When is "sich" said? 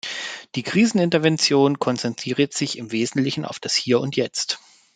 2.55-2.79